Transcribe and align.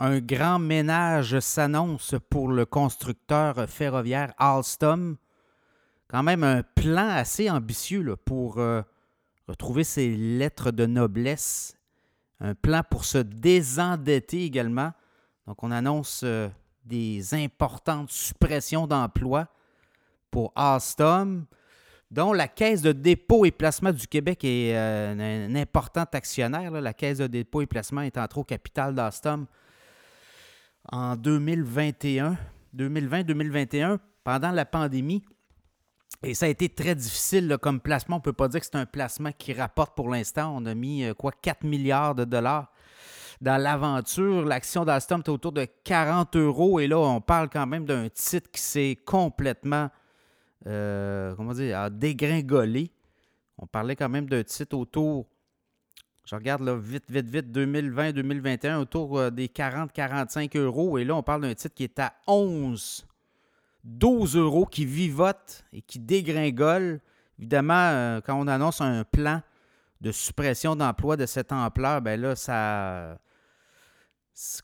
un 0.00 0.20
grand 0.20 0.58
ménage 0.58 1.38
s'annonce 1.40 2.14
pour 2.28 2.48
le 2.48 2.66
constructeur 2.66 3.68
ferroviaire 3.68 4.34
Alstom. 4.38 5.16
Quand 6.08 6.22
même 6.22 6.44
un 6.44 6.62
plan 6.62 7.08
assez 7.08 7.50
ambitieux 7.50 8.14
pour 8.16 8.58
euh, 8.58 8.82
retrouver 9.48 9.84
ses 9.84 10.14
lettres 10.14 10.70
de 10.70 10.86
noblesse. 10.86 11.76
Un 12.40 12.54
plan 12.54 12.82
pour 12.88 13.04
se 13.04 13.18
désendetter 13.18 14.44
également. 14.44 14.92
Donc, 15.46 15.62
on 15.62 15.70
annonce 15.70 16.20
euh, 16.24 16.48
des 16.84 17.34
importantes 17.34 18.10
suppressions 18.10 18.86
d'emplois 18.86 19.48
pour 20.30 20.52
Alstom, 20.54 21.46
dont 22.10 22.32
la 22.32 22.46
Caisse 22.46 22.82
de 22.82 22.92
dépôt 22.92 23.46
et 23.46 23.50
placement 23.50 23.92
du 23.92 24.06
Québec 24.06 24.44
est 24.44 24.76
euh, 24.76 25.48
un, 25.48 25.54
important 25.54 26.04
actionnaire. 26.12 26.70
La 26.70 26.92
Caisse 26.92 27.18
de 27.18 27.26
dépôt 27.26 27.62
et 27.62 27.66
placement 27.66 28.02
est 28.02 28.18
entre 28.18 28.38
autres 28.38 28.40
au 28.40 28.44
capital 28.44 28.94
d'Alstom 28.94 29.46
en 30.92 31.16
2021, 31.16 32.36
2020-2021, 32.76 33.98
pendant 34.24 34.50
la 34.50 34.64
pandémie. 34.64 35.24
Et 36.22 36.34
ça 36.34 36.46
a 36.46 36.48
été 36.48 36.68
très 36.68 36.94
difficile 36.94 37.56
comme 37.60 37.80
placement. 37.80 38.16
On 38.16 38.18
ne 38.18 38.24
peut 38.24 38.32
pas 38.32 38.48
dire 38.48 38.60
que 38.60 38.66
c'est 38.66 38.76
un 38.76 38.86
placement 38.86 39.32
qui 39.36 39.52
rapporte 39.52 39.94
pour 39.94 40.08
l'instant. 40.08 40.54
On 40.56 40.64
a 40.66 40.74
mis 40.74 41.04
euh, 41.04 41.14
quoi 41.14 41.32
4 41.32 41.64
milliards 41.64 42.14
de 42.14 42.24
dollars 42.24 42.72
dans 43.40 43.60
l'aventure. 43.60 44.44
L'action 44.44 44.84
d'Alstom 44.84 45.20
est 45.24 45.28
autour 45.28 45.52
de 45.52 45.66
40 45.84 46.36
euros. 46.36 46.80
Et 46.80 46.86
là, 46.86 46.98
on 46.98 47.20
parle 47.20 47.48
quand 47.48 47.66
même 47.66 47.84
d'un 47.84 48.08
titre 48.08 48.50
qui 48.50 48.60
s'est 48.60 48.98
complètement 49.04 49.90
euh, 50.66 51.34
comment 51.36 51.52
dire, 51.52 51.90
dégringolé. 51.90 52.90
On 53.58 53.66
parlait 53.66 53.94
quand 53.94 54.08
même 54.08 54.28
d'un 54.28 54.42
titre 54.42 54.76
autour 54.76 55.26
je 56.26 56.34
regarde 56.34 56.62
là, 56.62 56.74
vite, 56.76 57.04
vite, 57.08 57.30
vite, 57.30 57.56
2020-2021, 57.56 58.78
autour 58.78 59.16
euh, 59.16 59.30
des 59.30 59.46
40-45 59.46 60.58
euros. 60.58 60.98
Et 60.98 61.04
là, 61.04 61.14
on 61.14 61.22
parle 61.22 61.42
d'un 61.42 61.54
titre 61.54 61.74
qui 61.74 61.84
est 61.84 62.00
à 62.00 62.14
11, 62.26 63.06
12 63.84 64.36
euros, 64.36 64.66
qui 64.66 64.84
vivote 64.84 65.64
et 65.72 65.80
qui 65.82 66.00
dégringole. 66.00 67.00
Évidemment, 67.38 67.74
euh, 67.74 68.20
quand 68.20 68.34
on 68.34 68.48
annonce 68.48 68.80
un 68.80 69.04
plan 69.04 69.40
de 70.00 70.10
suppression 70.10 70.74
d'emplois 70.74 71.16
de 71.16 71.26
cette 71.26 71.52
ampleur, 71.52 72.02
ben 72.02 72.20
là, 72.20 72.34
ça, 72.34 73.18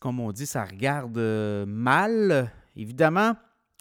comme 0.00 0.18
on 0.18 0.32
dit, 0.32 0.46
ça 0.46 0.64
regarde 0.64 1.16
euh, 1.16 1.64
mal. 1.64 2.50
Évidemment, 2.74 3.36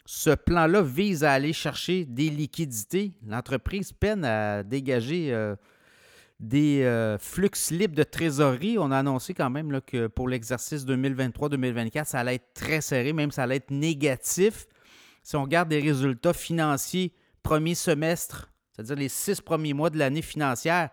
ce 0.06 0.30
plan-là 0.30 0.84
vise 0.84 1.24
à 1.24 1.32
aller 1.32 1.54
chercher 1.54 2.06
des 2.06 2.30
liquidités. 2.30 3.14
L'entreprise 3.26 3.92
peine 3.92 4.24
à 4.24 4.62
dégager 4.62 5.34
des 6.42 6.82
euh, 6.84 7.20
flux 7.20 7.52
libres 7.70 7.96
de 7.96 8.04
trésorerie. 8.04 8.78
On 8.80 8.92
a 8.92 8.98
annoncé 8.98 9.34
quand 9.34 9.52
même 9.52 9.80
que 9.82 10.08
pour 10.08 10.28
l'exercice 10.28 10.86
2023-2024, 10.86 12.06
ça 12.06 12.20
allait 12.20 12.36
être 12.36 12.54
très 12.56 12.82
serré, 12.82 13.14
même 13.14 13.32
ça 13.32 13.44
allait 13.44 13.58
être 13.58 13.72
négatif. 13.72 14.66
Si 15.22 15.36
on 15.36 15.44
regarde 15.44 15.70
des 15.70 15.80
résultats 15.80 16.34
financiers 16.34 17.14
premier 17.44 17.76
semestre, 17.76 18.52
c'est-à-dire 18.72 18.96
les 18.96 19.10
six 19.10 19.40
premiers 19.40 19.74
mois 19.74 19.92
de 19.92 20.00
l'année 20.00 20.24
financière, 20.24 20.90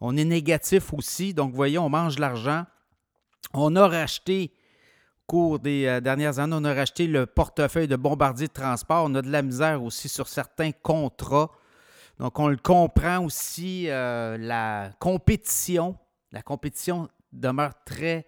on 0.00 0.16
est 0.16 0.24
négatif 0.24 0.92
aussi. 0.92 1.34
Donc, 1.34 1.54
voyons, 1.54 1.86
on 1.86 1.88
mange 1.88 2.18
l'argent. 2.18 2.64
On 3.52 3.74
a 3.74 3.88
racheté, 3.88 4.52
au 4.52 5.26
cours 5.26 5.58
des 5.58 5.86
euh, 5.86 6.00
dernières 6.00 6.38
années, 6.38 6.56
on 6.56 6.64
a 6.64 6.74
racheté 6.74 7.06
le 7.06 7.26
portefeuille 7.26 7.88
de 7.88 7.96
Bombardier 7.96 8.46
de 8.46 8.52
Transport. 8.52 9.04
On 9.06 9.14
a 9.16 9.22
de 9.22 9.30
la 9.30 9.42
misère 9.42 9.82
aussi 9.82 10.08
sur 10.08 10.28
certains 10.28 10.70
contrats. 10.70 11.50
Donc, 12.18 12.38
on 12.38 12.48
le 12.48 12.56
comprend 12.56 13.24
aussi, 13.24 13.86
euh, 13.88 14.36
la 14.38 14.90
compétition. 15.00 15.96
La 16.30 16.42
compétition 16.42 17.08
demeure 17.32 17.72
très 17.84 18.26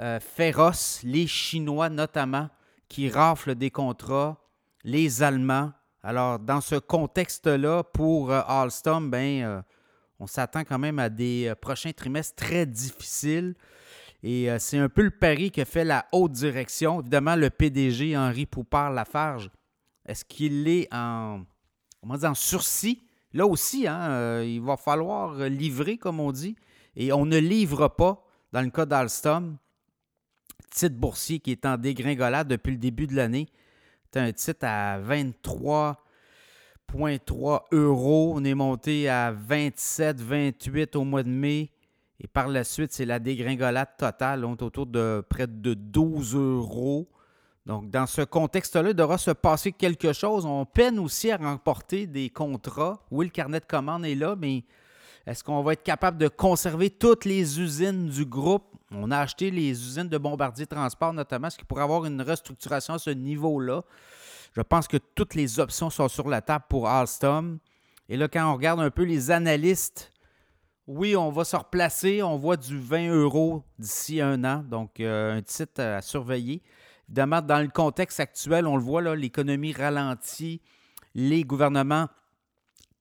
euh, 0.00 0.18
féroce. 0.18 1.00
Les 1.04 1.26
Chinois, 1.26 1.88
notamment, 1.88 2.48
qui 2.88 3.08
raflent 3.08 3.54
des 3.54 3.70
contrats, 3.70 4.36
les 4.82 5.22
Allemands. 5.22 5.72
Alors, 6.02 6.38
dans 6.38 6.60
ce 6.60 6.74
contexte-là, 6.74 7.84
pour 7.84 8.32
euh, 8.32 8.40
Alstom, 8.46 9.10
ben, 9.10 9.62
on 10.18 10.26
s'attend 10.26 10.64
quand 10.64 10.78
même 10.78 10.98
à 10.98 11.08
des 11.08 11.52
prochains 11.60 11.92
trimestres 11.92 12.34
très 12.34 12.66
difficiles. 12.66 13.54
Et 14.22 14.48
c'est 14.58 14.78
un 14.78 14.88
peu 14.88 15.02
le 15.02 15.10
pari 15.10 15.50
que 15.50 15.64
fait 15.64 15.84
la 15.84 16.06
haute 16.10 16.32
direction. 16.32 17.00
Évidemment, 17.00 17.36
le 17.36 17.50
PDG, 17.50 18.16
Henri 18.16 18.46
Poupard-Lafarge, 18.46 19.50
est-ce 20.06 20.24
qu'il 20.24 20.66
est 20.66 20.88
en, 20.94 21.42
comment 22.04 22.18
dire, 22.18 22.30
en 22.30 22.34
sursis 22.34 23.02
Là 23.32 23.46
aussi, 23.46 23.86
hein, 23.88 24.10
euh, 24.10 24.44
il 24.46 24.60
va 24.60 24.76
falloir 24.76 25.48
livrer, 25.48 25.96
comme 25.96 26.20
on 26.20 26.30
dit, 26.30 26.54
et 26.94 27.12
on 27.12 27.26
ne 27.26 27.38
livre 27.38 27.88
pas 27.88 28.24
dans 28.52 28.62
le 28.62 28.70
cas 28.70 28.86
d'Alstom. 28.86 29.56
Titre 30.70 30.94
boursier 30.96 31.40
qui 31.40 31.50
est 31.50 31.66
en 31.66 31.76
dégringolade 31.76 32.46
depuis 32.46 32.70
le 32.72 32.78
début 32.78 33.08
de 33.08 33.16
l'année. 33.16 33.48
C'est 34.12 34.20
un 34.20 34.30
titre 34.32 34.66
à 34.66 35.00
23,3 35.00 37.62
euros. 37.72 38.34
On 38.36 38.44
est 38.44 38.54
monté 38.54 39.08
à 39.08 39.32
27, 39.32 40.20
28 40.20 40.94
au 40.94 41.02
mois 41.02 41.24
de 41.24 41.30
mai. 41.30 41.72
Et 42.20 42.28
par 42.28 42.46
la 42.46 42.62
suite, 42.62 42.92
c'est 42.92 43.06
la 43.06 43.18
dégringolade 43.18 43.96
totale. 43.98 44.44
On 44.44 44.54
est 44.54 44.62
autour 44.62 44.86
de 44.86 45.24
près 45.28 45.48
de 45.48 45.74
12 45.74 46.36
euros. 46.36 47.08
Donc, 47.66 47.88
dans 47.88 48.06
ce 48.06 48.22
contexte-là, 48.22 48.90
il 48.90 48.94
devra 48.94 49.16
se 49.16 49.30
passer 49.30 49.72
quelque 49.72 50.12
chose. 50.12 50.44
On 50.44 50.66
peine 50.66 50.98
aussi 50.98 51.30
à 51.30 51.38
remporter 51.38 52.06
des 52.06 52.28
contrats. 52.28 53.02
Oui, 53.10 53.26
le 53.26 53.30
carnet 53.30 53.60
de 53.60 53.64
commandes 53.64 54.04
est 54.04 54.14
là, 54.14 54.36
mais 54.38 54.64
est-ce 55.26 55.42
qu'on 55.42 55.62
va 55.62 55.72
être 55.72 55.82
capable 55.82 56.18
de 56.18 56.28
conserver 56.28 56.90
toutes 56.90 57.24
les 57.24 57.58
usines 57.58 58.08
du 58.08 58.26
groupe? 58.26 58.64
On 58.90 59.10
a 59.10 59.18
acheté 59.18 59.50
les 59.50 59.70
usines 59.70 60.08
de 60.08 60.18
Bombardier 60.18 60.66
Transport, 60.66 61.14
notamment, 61.14 61.48
ce 61.48 61.56
qui 61.56 61.64
pourrait 61.64 61.82
avoir 61.82 62.04
une 62.04 62.20
restructuration 62.20 62.94
à 62.94 62.98
ce 62.98 63.10
niveau-là. 63.10 63.82
Je 64.54 64.60
pense 64.60 64.86
que 64.86 64.98
toutes 64.98 65.34
les 65.34 65.58
options 65.58 65.88
sont 65.88 66.08
sur 66.08 66.28
la 66.28 66.42
table 66.42 66.66
pour 66.68 66.86
Alstom. 66.86 67.58
Et 68.10 68.18
là, 68.18 68.28
quand 68.28 68.46
on 68.50 68.54
regarde 68.54 68.80
un 68.80 68.90
peu 68.90 69.04
les 69.04 69.30
analystes, 69.30 70.12
oui, 70.86 71.16
on 71.16 71.30
va 71.30 71.44
se 71.44 71.56
replacer. 71.56 72.22
On 72.22 72.36
voit 72.36 72.58
du 72.58 72.78
20 72.78 73.08
euros 73.14 73.64
d'ici 73.78 74.20
un 74.20 74.44
an. 74.44 74.62
Donc, 74.68 75.00
euh, 75.00 75.38
un 75.38 75.42
titre 75.42 75.80
à 75.80 76.02
surveiller. 76.02 76.62
Évidemment, 77.08 77.42
dans 77.42 77.60
le 77.60 77.68
contexte 77.68 78.20
actuel, 78.20 78.66
on 78.66 78.76
le 78.76 78.82
voit, 78.82 79.14
l'économie 79.14 79.72
ralentit, 79.72 80.60
les 81.14 81.44
gouvernements 81.44 82.08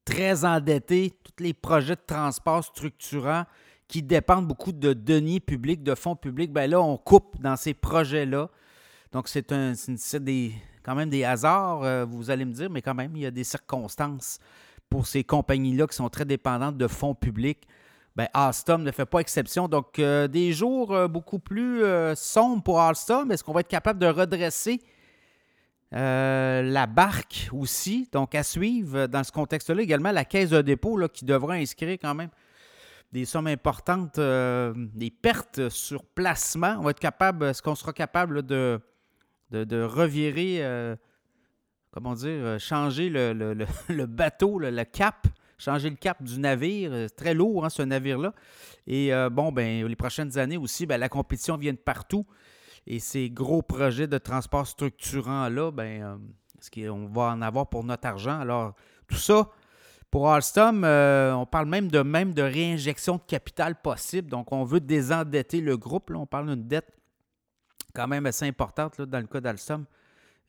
très 0.06 0.46
endettés, 0.46 1.18
tous 1.24 1.44
les 1.44 1.54
projets 1.54 1.96
de 1.96 2.02
transport 2.06 2.64
structurants 2.64 3.46
qui 3.88 4.02
dépendent 4.02 4.48
beaucoup 4.48 4.72
de 4.72 4.94
deniers 4.94 5.40
publics, 5.40 5.84
de 5.84 5.96
fonds 5.96 6.16
publics, 6.16 6.52
bien 6.52 6.68
là, 6.68 6.82
on 6.82 6.98
coupe 6.98 7.40
dans 7.40 7.56
ces 7.56 7.74
projets-là. 7.74 8.50
Donc, 9.12 9.28
c'est 9.28 9.48
quand 9.48 10.96
même 10.96 11.10
des 11.10 11.24
hasards, 11.24 11.84
euh, 11.84 12.06
vous 12.06 12.30
allez 12.30 12.46
me 12.46 12.54
dire, 12.54 12.70
mais 12.70 12.82
quand 12.82 12.96
même, 12.96 13.16
il 13.16 13.22
y 13.22 13.26
a 13.26 13.32
des 13.32 13.44
circonstances 13.44 14.40
pour 14.90 15.08
ces 15.08 15.24
compagnies-là 15.24 15.88
qui 15.88 15.96
sont 15.96 16.10
très 16.10 16.26
dépendantes 16.26 16.78
de 16.78 16.88
fonds 16.88 17.16
publics 17.16 17.68
ben, 18.16 18.28
Alstom 18.34 18.84
ne 18.84 18.92
fait 18.92 19.06
pas 19.06 19.20
exception. 19.20 19.68
Donc, 19.68 19.98
euh, 19.98 20.28
des 20.28 20.54
jours 20.54 20.94
euh, 20.94 21.08
beaucoup 21.08 21.40
plus 21.40 21.84
euh, 21.84 22.14
sombres 22.16 22.62
pour 22.62 22.80
Alstom. 22.80 23.32
Est-ce 23.32 23.44
qu'on 23.44 23.54
va 23.54 23.62
être 23.62 23.68
capable 23.68 24.00
de 24.00 24.08
redresser 24.08 24.80
la 25.92 26.88
barque 26.88 27.50
aussi? 27.52 28.10
Donc, 28.12 28.34
à 28.34 28.44
suivre 28.44 29.06
dans 29.06 29.24
ce 29.24 29.32
contexte-là 29.32 29.82
également, 29.82 30.12
la 30.12 30.26
caisse 30.26 30.50
de 30.50 30.62
dépôt 30.62 30.98
là, 30.98 31.08
qui 31.08 31.24
devra 31.24 31.54
inscrire 31.54 31.98
quand 32.02 32.16
même 32.16 32.30
des 33.12 33.26
sommes 33.26 33.46
importantes, 33.46 34.20
des 34.20 35.12
pertes 35.12 35.70
sur 35.70 36.04
placement. 36.04 36.78
On 36.80 36.82
va 36.82 36.90
être 36.92 37.00
capable, 37.00 37.46
est-ce 37.46 37.62
qu'on 37.62 37.76
sera 37.76 37.94
capable 37.94 38.42
de, 38.42 38.82
de, 39.52 39.84
revirer, 39.84 40.98
comment 41.92 42.16
dire, 42.16 42.60
changer 42.60 43.10
le, 43.10 43.34
le 43.34 44.06
bateau, 44.08 44.58
le 44.58 44.84
cap? 44.86 45.28
Changer 45.58 45.90
le 45.90 45.96
cap 45.96 46.22
du 46.22 46.40
navire. 46.40 46.92
Euh, 46.94 47.08
très 47.10 47.34
lourd, 47.34 47.66
hein, 47.66 47.70
ce 47.70 47.82
navire-là. 47.82 48.34
Et 48.88 49.14
euh, 49.14 49.30
bon, 49.30 49.52
ben, 49.52 49.88
les 49.88 49.96
prochaines 49.96 50.38
années 50.38 50.58
aussi, 50.58 50.86
ben, 50.86 50.98
la 50.98 51.10
compétition 51.10 51.58
vient 51.58 51.74
de 51.74 51.78
partout. 51.78 52.26
Et 52.86 53.00
ces 53.00 53.30
gros 53.30 53.62
projets 53.62 54.08
de 54.08 54.18
transport 54.18 54.68
structurants-là, 54.68 55.72
ben, 55.72 56.04
euh, 56.04 56.16
ce 56.60 56.70
qu'on 56.70 57.08
va 57.08 57.24
en 57.34 57.42
avoir 57.42 57.68
pour 57.68 57.84
notre 57.84 58.08
argent. 58.08 58.40
Alors, 58.40 58.74
tout 59.08 59.16
ça, 59.16 59.50
pour 60.12 60.30
Alstom, 60.32 60.84
on 60.84 61.46
parle 61.46 61.68
même 61.68 61.90
de, 61.90 62.00
même 62.02 62.34
de 62.34 62.44
réinjection 62.44 63.16
de 63.16 63.22
capital 63.26 63.82
possible. 63.82 64.30
Donc, 64.30 64.52
on 64.52 64.64
veut 64.64 64.80
désendetter 64.80 65.60
le 65.60 65.76
groupe. 65.76 66.12
On 66.14 66.28
parle 66.28 66.48
d'une 66.50 66.68
dette 66.68 66.88
quand 67.96 68.08
même 68.08 68.26
assez 68.26 68.46
importante 68.46 68.98
là, 68.98 69.06
dans 69.06 69.20
le 69.20 69.28
cas 69.28 69.42
d'Alstom. 69.42 69.86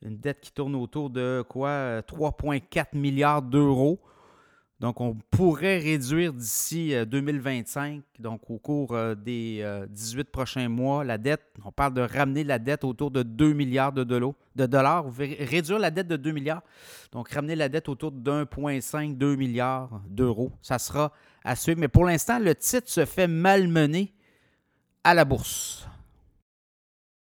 Une 0.01 0.17
dette 0.17 0.41
qui 0.41 0.51
tourne 0.51 0.75
autour 0.75 1.09
de 1.09 1.43
quoi? 1.47 2.01
3,4 2.01 2.95
milliards 2.97 3.41
d'euros. 3.41 3.99
Donc, 4.81 4.99
on 4.99 5.15
pourrait 5.31 5.77
réduire 5.77 6.33
d'ici 6.33 6.93
2025, 7.07 7.95
euh, 7.95 8.01
donc 8.19 8.41
au 8.49 8.57
cours 8.57 8.93
euh, 8.93 9.15
des 9.15 9.65
18 9.89 10.19
euh, 10.19 10.23
prochains 10.29 10.67
mois, 10.67 11.05
la 11.05 11.17
dette. 11.17 11.41
On 11.63 11.71
parle 11.71 11.93
de 11.93 12.01
ramener 12.01 12.43
la 12.43 12.59
dette 12.59 12.83
autour 12.83 13.09
de 13.09 13.23
2 13.23 13.53
milliards 13.53 13.93
de 13.93 14.03
dollars. 14.03 15.05
Réduire 15.17 15.79
la 15.79 15.91
dette 15.91 16.09
de 16.09 16.17
2 16.17 16.31
milliards. 16.31 16.61
Donc, 17.13 17.29
ramener 17.29 17.55
la 17.55 17.69
dette 17.69 17.87
autour 17.87 18.11
de 18.11 18.29
1,5, 18.29 19.15
2 19.15 19.35
milliards 19.37 20.01
d'euros. 20.09 20.51
Ça 20.61 20.77
sera 20.77 21.13
à 21.45 21.55
suivre. 21.55 21.79
Mais 21.79 21.87
pour 21.87 22.03
l'instant, 22.03 22.37
le 22.37 22.53
titre 22.53 22.89
se 22.89 23.05
fait 23.05 23.27
malmener 23.27 24.13
à 25.05 25.13
la 25.13 25.23
bourse. 25.23 25.87